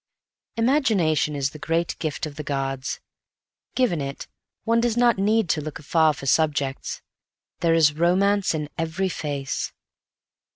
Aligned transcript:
Imagination 0.57 1.35
is 1.35 1.51
the 1.51 1.59
great 1.59 1.95
gift 1.99 2.25
of 2.25 2.35
the 2.35 2.41
gods. 2.43 2.99
Given 3.75 4.01
it, 4.01 4.27
one 4.63 4.81
does 4.81 4.97
not 4.97 5.19
need 5.19 5.47
to 5.49 5.61
look 5.61 5.77
afar 5.77 6.11
for 6.15 6.25
subjects. 6.25 7.03
There 7.59 7.75
is 7.75 7.93
romance 7.93 8.55
in 8.55 8.69
every 8.79 9.09
face. 9.09 9.71